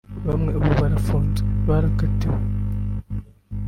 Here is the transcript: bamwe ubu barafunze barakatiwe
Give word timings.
bamwe 0.27 0.51
ubu 0.59 0.71
barafunze 0.81 1.41
barakatiwe 1.67 2.39